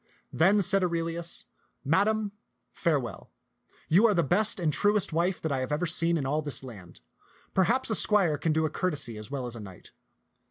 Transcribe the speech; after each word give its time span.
Then 0.33 0.63
said 0.63 0.83
Aurelius," 0.83 1.45
Madam, 1.95 2.31
farewell. 2.71 3.29
You 3.87 4.07
are 4.07 4.15
the 4.15 4.23
best 4.23 4.59
and 4.59 4.73
truest 4.73 5.13
wife 5.13 5.39
that 5.39 5.51
I 5.51 5.59
have 5.59 5.71
ever 5.71 5.85
seen 5.85 6.17
in 6.17 6.25
all 6.25 6.41
this 6.41 6.63
land. 6.63 7.01
Perchance 7.53 7.91
a 7.91 7.93
squire 7.93 8.39
can 8.39 8.51
do 8.51 8.65
a 8.65 8.69
courtesy 8.71 9.15
as 9.19 9.29
well 9.29 9.45
as 9.45 9.55
a 9.55 9.59
knight. 9.59 9.91